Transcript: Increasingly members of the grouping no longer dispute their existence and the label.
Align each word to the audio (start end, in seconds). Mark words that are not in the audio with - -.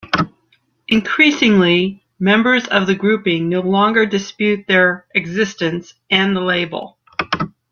Increasingly 0.87 2.03
members 2.17 2.65
of 2.67 2.87
the 2.87 2.95
grouping 2.95 3.49
no 3.49 3.59
longer 3.61 4.07
dispute 4.07 4.65
their 4.67 5.05
existence 5.13 5.93
and 6.09 6.35
the 6.35 6.41
label. 6.41 6.97